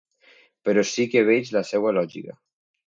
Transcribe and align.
Però 0.69 0.85
sí 0.93 1.07
que 1.13 1.23
veig 1.31 1.55
la 1.59 1.65
seva 1.75 1.97
lògica. 2.01 2.39